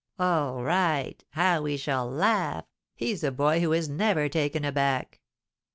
[0.17, 2.65] "All right; how we shall laugh!
[2.95, 5.19] He's a boy who is never taken aback!"